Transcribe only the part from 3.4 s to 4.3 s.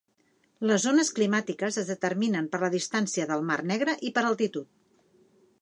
mar Negre i per